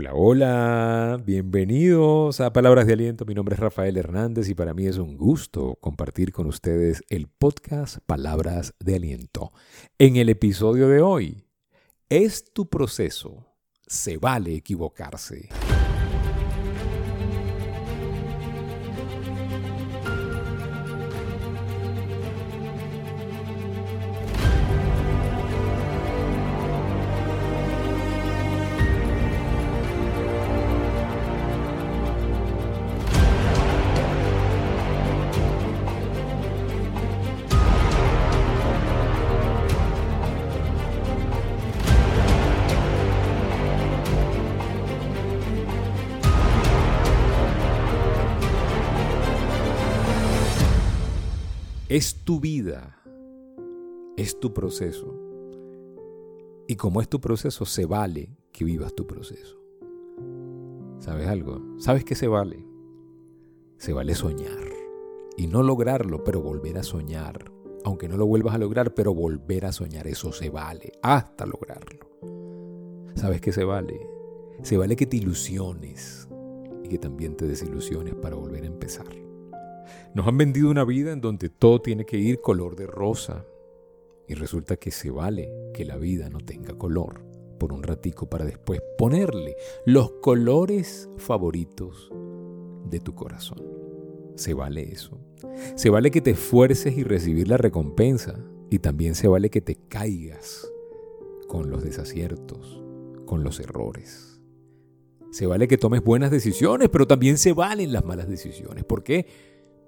Hola, 0.00 0.14
hola, 0.14 1.22
bienvenidos 1.26 2.40
a 2.40 2.52
Palabras 2.52 2.86
de 2.86 2.92
Aliento. 2.92 3.24
Mi 3.24 3.34
nombre 3.34 3.56
es 3.56 3.58
Rafael 3.58 3.96
Hernández 3.96 4.48
y 4.48 4.54
para 4.54 4.72
mí 4.72 4.86
es 4.86 4.96
un 4.96 5.16
gusto 5.16 5.76
compartir 5.80 6.30
con 6.30 6.46
ustedes 6.46 7.02
el 7.08 7.26
podcast 7.26 7.98
Palabras 8.06 8.74
de 8.78 8.94
Aliento. 8.94 9.52
En 9.98 10.14
el 10.14 10.28
episodio 10.28 10.86
de 10.86 11.00
hoy, 11.00 11.42
¿es 12.08 12.52
tu 12.52 12.68
proceso? 12.68 13.44
Se 13.88 14.18
vale 14.18 14.54
equivocarse. 14.54 15.48
Es 51.88 52.22
tu 52.22 52.38
vida, 52.38 53.02
es 54.18 54.38
tu 54.38 54.52
proceso. 54.52 55.18
Y 56.66 56.76
como 56.76 57.00
es 57.00 57.08
tu 57.08 57.18
proceso, 57.18 57.64
se 57.64 57.86
vale 57.86 58.36
que 58.52 58.66
vivas 58.66 58.94
tu 58.94 59.06
proceso. 59.06 59.56
¿Sabes 60.98 61.26
algo? 61.28 61.62
¿Sabes 61.78 62.04
qué 62.04 62.14
se 62.14 62.28
vale? 62.28 62.62
Se 63.78 63.94
vale 63.94 64.14
soñar. 64.14 64.68
Y 65.38 65.46
no 65.46 65.62
lograrlo, 65.62 66.24
pero 66.24 66.42
volver 66.42 66.76
a 66.76 66.82
soñar. 66.82 67.50
Aunque 67.86 68.06
no 68.06 68.18
lo 68.18 68.26
vuelvas 68.26 68.54
a 68.54 68.58
lograr, 68.58 68.92
pero 68.92 69.14
volver 69.14 69.64
a 69.64 69.72
soñar, 69.72 70.06
eso 70.08 70.30
se 70.30 70.50
vale, 70.50 70.92
hasta 71.00 71.46
lograrlo. 71.46 72.10
¿Sabes 73.14 73.40
qué 73.40 73.50
se 73.50 73.64
vale? 73.64 73.98
Se 74.60 74.76
vale 74.76 74.94
que 74.94 75.06
te 75.06 75.16
ilusiones 75.16 76.28
y 76.84 76.88
que 76.90 76.98
también 76.98 77.34
te 77.34 77.46
desilusiones 77.46 78.14
para 78.14 78.36
volver 78.36 78.64
a 78.64 78.66
empezar. 78.66 79.27
Nos 80.14 80.26
han 80.26 80.38
vendido 80.38 80.70
una 80.70 80.84
vida 80.84 81.12
en 81.12 81.20
donde 81.20 81.48
todo 81.48 81.80
tiene 81.80 82.04
que 82.04 82.18
ir 82.18 82.40
color 82.40 82.76
de 82.76 82.86
rosa. 82.86 83.44
Y 84.26 84.34
resulta 84.34 84.76
que 84.76 84.90
se 84.90 85.10
vale 85.10 85.50
que 85.72 85.84
la 85.84 85.96
vida 85.96 86.28
no 86.28 86.40
tenga 86.40 86.74
color 86.74 87.22
por 87.58 87.72
un 87.72 87.82
ratico 87.82 88.28
para 88.28 88.44
después 88.44 88.80
ponerle 88.96 89.56
los 89.84 90.10
colores 90.22 91.08
favoritos 91.16 92.10
de 92.88 93.00
tu 93.00 93.14
corazón. 93.14 93.62
Se 94.36 94.54
vale 94.54 94.92
eso. 94.92 95.18
Se 95.74 95.90
vale 95.90 96.10
que 96.10 96.20
te 96.20 96.30
esfuerces 96.30 96.96
y 96.96 97.04
recibir 97.04 97.48
la 97.48 97.56
recompensa. 97.56 98.38
Y 98.70 98.80
también 98.80 99.14
se 99.14 99.28
vale 99.28 99.50
que 99.50 99.60
te 99.60 99.76
caigas 99.76 100.70
con 101.48 101.70
los 101.70 101.82
desaciertos, 101.82 102.82
con 103.24 103.42
los 103.42 103.58
errores. 103.60 104.40
Se 105.30 105.46
vale 105.46 105.68
que 105.68 105.78
tomes 105.78 106.02
buenas 106.02 106.30
decisiones, 106.30 106.88
pero 106.88 107.06
también 107.06 107.38
se 107.38 107.52
valen 107.52 107.92
las 107.92 108.04
malas 108.04 108.28
decisiones. 108.28 108.84
¿Por 108.84 109.02
qué? 109.02 109.26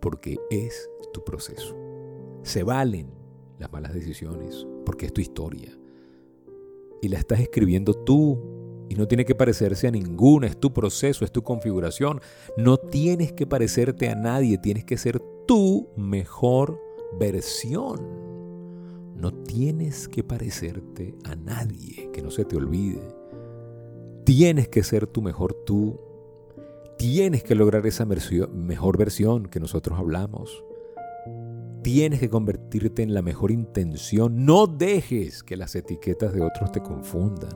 Porque 0.00 0.38
es 0.50 0.88
tu 1.12 1.24
proceso. 1.24 1.76
Se 2.42 2.62
valen 2.62 3.10
las 3.58 3.72
malas 3.72 3.94
decisiones 3.94 4.66
porque 4.84 5.06
es 5.06 5.12
tu 5.12 5.20
historia. 5.20 5.76
Y 7.02 7.08
la 7.08 7.18
estás 7.18 7.40
escribiendo 7.40 7.94
tú 7.94 8.38
y 8.88 8.94
no 8.94 9.06
tiene 9.06 9.24
que 9.24 9.34
parecerse 9.34 9.86
a 9.86 9.90
ninguna, 9.90 10.46
es 10.46 10.58
tu 10.58 10.72
proceso, 10.72 11.24
es 11.24 11.32
tu 11.32 11.42
configuración. 11.42 12.20
No 12.56 12.78
tienes 12.78 13.32
que 13.32 13.46
parecerte 13.46 14.08
a 14.08 14.14
nadie, 14.14 14.58
tienes 14.58 14.84
que 14.84 14.96
ser 14.96 15.20
tu 15.46 15.88
mejor 15.96 16.80
versión. 17.18 18.28
No 19.14 19.32
tienes 19.32 20.08
que 20.08 20.22
parecerte 20.22 21.16
a 21.24 21.34
nadie, 21.34 22.10
que 22.12 22.22
no 22.22 22.30
se 22.30 22.44
te 22.44 22.56
olvide. 22.56 23.02
Tienes 24.24 24.68
que 24.68 24.82
ser 24.82 25.06
tu 25.06 25.22
mejor 25.22 25.54
tú 25.66 26.00
Tienes 26.98 27.44
que 27.44 27.54
lograr 27.54 27.86
esa 27.86 28.04
mejor 28.04 28.98
versión 28.98 29.46
que 29.46 29.60
nosotros 29.60 29.96
hablamos. 30.00 30.64
Tienes 31.84 32.18
que 32.18 32.28
convertirte 32.28 33.04
en 33.04 33.14
la 33.14 33.22
mejor 33.22 33.52
intención. 33.52 34.44
No 34.44 34.66
dejes 34.66 35.44
que 35.44 35.56
las 35.56 35.76
etiquetas 35.76 36.32
de 36.32 36.42
otros 36.42 36.72
te 36.72 36.80
confundan, 36.80 37.52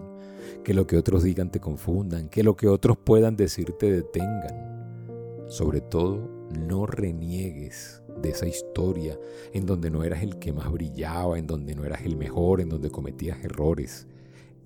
que 0.63 0.73
lo 0.73 0.87
que 0.87 0.97
otros 0.97 1.25
digan 1.25 1.51
te 1.51 1.59
confundan, 1.59 2.29
que 2.29 2.45
lo 2.45 2.55
que 2.55 2.69
otros 2.69 2.97
puedan 2.97 3.35
decir 3.35 3.73
te 3.73 3.91
detengan. 3.91 5.49
Sobre 5.49 5.81
todo, 5.81 6.47
no 6.57 6.87
reniegues 6.87 8.01
de 8.23 8.31
esa 8.31 8.47
historia 8.47 9.19
en 9.53 9.67
donde 9.67 9.91
no 9.91 10.05
eras 10.05 10.23
el 10.23 10.39
que 10.39 10.53
más 10.53 10.71
brillaba, 10.71 11.37
en 11.37 11.49
donde 11.49 11.75
no 11.75 11.85
eras 11.85 12.03
el 12.03 12.15
mejor, 12.17 12.61
en 12.61 12.69
donde 12.69 12.91
cometías 12.91 13.45
errores. 13.45 14.07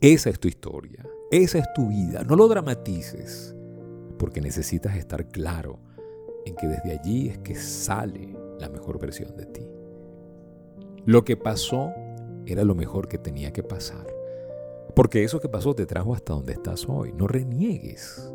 Esa 0.03 0.29
es 0.29 0.39
tu 0.39 0.49
historia, 0.49 1.03
esa 1.31 1.61
es 1.61 1.73
tu 1.75 1.89
vida. 1.89 2.25
No 2.25 2.37
lo 2.37 2.47
dramatices 2.47 3.56
porque 4.19 4.41
necesitas 4.41 4.97
estar 4.97 5.29
claro 5.29 5.79
en 6.45 6.55
que 6.57 6.67
desde 6.69 6.93
allí 6.93 7.29
es 7.29 7.39
que 7.39 7.55
sale 7.55 8.37
la 8.59 8.69
mejor 8.69 8.99
versión 9.01 9.37
de 9.37 9.47
ti. 9.47 9.69
Lo 11.05 11.25
que 11.25 11.37
pasó 11.37 11.93
era 12.47 12.65
lo 12.65 12.75
mejor 12.75 13.09
que 13.09 13.19
tenía 13.19 13.53
que 13.53 13.63
pasar, 13.63 14.07
porque 14.95 15.25
eso 15.25 15.41
que 15.41 15.49
pasó 15.49 15.75
te 15.75 15.87
trajo 15.87 16.15
hasta 16.15 16.33
donde 16.33 16.53
estás 16.53 16.89
hoy. 16.89 17.13
No 17.13 17.27
reniegues, 17.27 18.33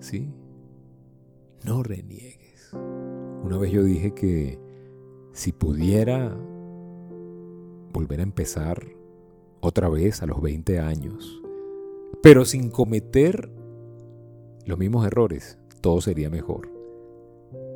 ¿sí? 0.00 0.32
No 1.64 1.82
reniegues. 1.82 2.72
Una 2.72 3.58
vez 3.58 3.72
yo 3.72 3.82
dije 3.84 4.12
que 4.12 4.58
si 5.32 5.52
pudiera 5.52 6.36
volver 7.92 8.20
a 8.20 8.24
empezar 8.24 8.82
otra 9.60 9.88
vez 9.88 10.22
a 10.22 10.26
los 10.26 10.40
20 10.40 10.80
años, 10.80 11.42
pero 12.22 12.44
sin 12.44 12.70
cometer 12.70 13.50
los 14.64 14.78
mismos 14.78 15.06
errores, 15.06 15.58
todo 15.80 16.00
sería 16.00 16.30
mejor. 16.30 16.70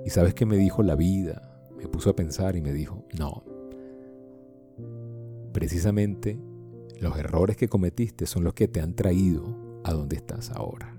¿Y 0.05 0.11
sabes 0.11 0.35
qué 0.35 0.47
me 0.47 0.57
dijo 0.57 0.83
la 0.83 0.95
vida? 0.95 1.69
Me 1.77 1.89
puso 1.89 2.11
a 2.11 2.17
pensar 2.17 2.57
y 2.57 2.61
me 2.61 2.73
dijo, 2.73 3.05
no, 3.19 3.45
precisamente 5.53 6.39
los 7.01 7.19
errores 7.19 7.57
que 7.57 7.69
cometiste 7.69 8.27
son 8.27 8.45
los 8.45 8.55
que 8.55 8.69
te 8.69 8.81
han 8.81 8.95
traído 8.95 9.81
a 9.85 9.93
donde 9.93 10.17
estás 10.17 10.51
ahora. 10.51 10.97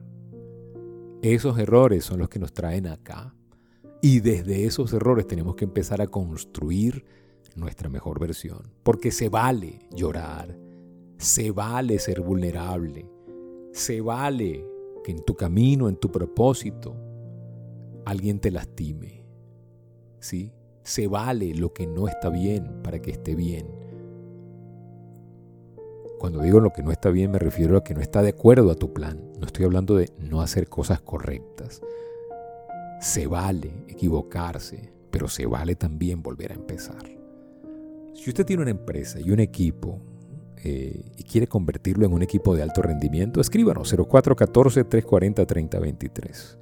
Esos 1.21 1.57
errores 1.57 2.05
son 2.05 2.19
los 2.19 2.29
que 2.29 2.39
nos 2.39 2.53
traen 2.53 2.87
acá. 2.87 3.33
Y 4.01 4.19
desde 4.19 4.65
esos 4.65 4.93
errores 4.93 5.25
tenemos 5.25 5.55
que 5.55 5.65
empezar 5.65 6.01
a 6.01 6.07
construir 6.07 7.03
nuestra 7.55 7.89
mejor 7.89 8.19
versión. 8.19 8.71
Porque 8.83 9.11
se 9.11 9.29
vale 9.29 9.79
llorar, 9.91 10.55
se 11.17 11.51
vale 11.51 11.97
ser 11.97 12.21
vulnerable, 12.21 13.09
se 13.71 14.01
vale 14.01 14.65
en 15.11 15.23
tu 15.23 15.35
camino, 15.35 15.89
en 15.89 15.95
tu 15.97 16.11
propósito, 16.11 16.95
alguien 18.05 18.39
te 18.39 18.51
lastime. 18.51 19.25
¿Sí? 20.19 20.51
Se 20.83 21.07
vale 21.07 21.53
lo 21.53 21.73
que 21.73 21.87
no 21.87 22.07
está 22.07 22.29
bien 22.29 22.81
para 22.83 22.99
que 23.01 23.11
esté 23.11 23.35
bien. 23.35 23.67
Cuando 26.19 26.41
digo 26.41 26.59
lo 26.59 26.71
que 26.71 26.81
no 26.81 26.91
está 26.91 27.09
bien 27.09 27.31
me 27.31 27.39
refiero 27.39 27.77
a 27.77 27.83
que 27.83 27.93
no 27.93 28.01
está 28.01 28.21
de 28.21 28.29
acuerdo 28.29 28.71
a 28.71 28.75
tu 28.75 28.93
plan. 28.93 29.31
No 29.39 29.45
estoy 29.45 29.65
hablando 29.65 29.95
de 29.95 30.11
no 30.19 30.41
hacer 30.41 30.67
cosas 30.67 31.01
correctas. 31.01 31.81
Se 32.99 33.27
vale 33.27 33.85
equivocarse, 33.87 34.91
pero 35.11 35.27
se 35.27 35.45
vale 35.45 35.75
también 35.75 36.23
volver 36.23 36.51
a 36.51 36.55
empezar. 36.55 37.03
Si 38.15 38.29
usted 38.29 38.45
tiene 38.45 38.63
una 38.63 38.71
empresa 38.71 39.19
y 39.19 39.29
un 39.29 39.39
equipo 39.39 40.01
eh, 40.63 41.01
y 41.17 41.23
quiere 41.23 41.47
convertirlo 41.47 42.05
en 42.05 42.13
un 42.13 42.21
equipo 42.21 42.55
de 42.55 42.63
alto 42.63 42.81
rendimiento, 42.81 43.41
escríbanos 43.41 43.93
0414-340-3023. 43.93 46.57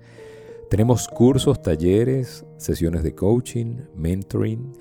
Tenemos 0.69 1.07
cursos, 1.07 1.61
talleres, 1.61 2.43
sesiones 2.57 3.03
de 3.03 3.13
coaching, 3.13 3.75
mentoring, 3.95 4.73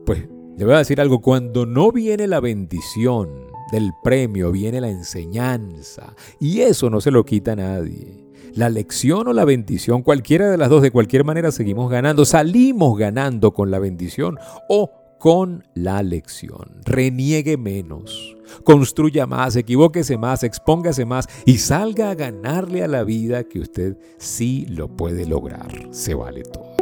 Pues 0.05 0.29
le 0.59 0.65
voy 0.65 0.75
a 0.75 0.79
decir 0.79 1.01
algo, 1.01 1.21
cuando 1.21 1.65
no 1.65 1.91
viene 1.93 2.27
la 2.27 2.41
bendición 2.41 3.47
del 3.71 3.93
premio, 4.03 4.53
viene 4.53 4.81
la 4.81 4.91
enseñanza. 4.91 6.15
Y 6.39 6.61
eso 6.61 6.91
no 6.91 7.01
se 7.01 7.11
lo 7.11 7.25
quita 7.25 7.53
a 7.53 7.57
nadie 7.57 8.23
la 8.55 8.69
lección 8.69 9.29
o 9.29 9.33
la 9.33 9.45
bendición, 9.45 10.03
cualquiera 10.03 10.51
de 10.51 10.59
las 10.59 10.69
dos, 10.69 10.83
de 10.83 10.91
cualquier 10.91 11.25
manera 11.25 11.51
seguimos 11.51 11.91
ganando, 11.91 12.25
salimos 12.25 12.99
ganando 12.99 13.53
con 13.53 13.71
la 13.71 13.79
bendición 13.79 14.39
o 14.69 14.91
con 15.23 15.65
la 15.75 16.03
lección. 16.03 16.81
Reniegue 16.85 17.57
menos, 17.57 18.37
construya 18.65 19.25
más, 19.25 19.55
equivóquese 19.55 20.19
más, 20.19 20.43
expóngase 20.43 21.05
más 21.05 21.29
y 21.47 21.59
salga 21.59 22.11
a 22.11 22.17
ganarle 22.17 22.83
a 22.83 22.89
la 22.89 23.05
vida 23.05 23.45
que 23.45 23.61
usted 23.61 23.97
sí 24.19 24.67
lo 24.69 24.89
puede 24.89 25.25
lograr. 25.25 25.71
Se 25.93 26.15
vale 26.15 26.43
todo. 26.43 26.73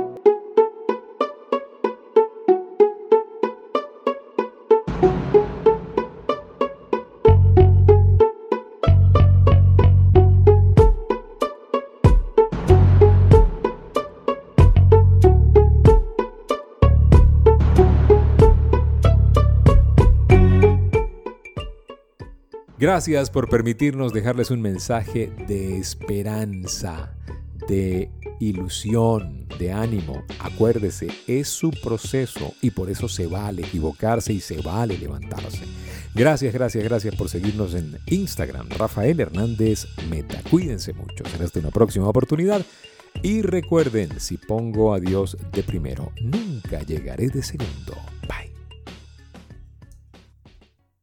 Gracias 22.81 23.29
por 23.29 23.51
permitirnos 23.51 24.15
dejarles 24.15 24.51
un 24.51 24.63
mensaje 24.63 25.31
de 25.47 25.77
esperanza, 25.77 27.15
de 27.69 28.11
ilusión, 28.39 29.47
de 29.59 29.71
ánimo. 29.71 30.25
Acuérdese, 30.39 31.09
es 31.27 31.47
su 31.49 31.73
proceso 31.73 32.55
y 32.63 32.71
por 32.71 32.89
eso 32.89 33.07
se 33.07 33.27
vale 33.27 33.61
equivocarse 33.61 34.33
y 34.33 34.41
se 34.41 34.63
vale 34.63 34.97
levantarse. 34.97 35.67
Gracias, 36.15 36.55
gracias, 36.55 36.83
gracias 36.83 37.15
por 37.17 37.29
seguirnos 37.29 37.75
en 37.75 37.99
Instagram, 38.07 38.71
Rafael 38.71 39.21
Hernández 39.21 39.87
Meta. 40.09 40.41
Cuídense 40.51 40.95
mucho, 40.95 41.23
será 41.31 41.45
hasta 41.45 41.61
una 41.61 41.71
próxima 41.71 42.09
oportunidad. 42.09 42.65
Y 43.23 43.43
recuerden, 43.43 44.19
si 44.21 44.39
pongo 44.39 44.95
a 44.95 45.01
Dios 45.01 45.37
de 45.53 45.63
primero, 45.63 46.13
nunca 46.23 46.81
llegaré 46.81 47.29
de 47.29 47.43
segundo. 47.43 47.95